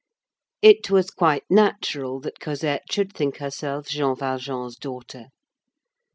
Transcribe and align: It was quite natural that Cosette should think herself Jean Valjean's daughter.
It 0.63 0.89
was 0.89 1.11
quite 1.11 1.43
natural 1.47 2.19
that 2.21 2.39
Cosette 2.39 2.85
should 2.91 3.13
think 3.13 3.37
herself 3.37 3.87
Jean 3.87 4.15
Valjean's 4.15 4.75
daughter. 4.75 5.27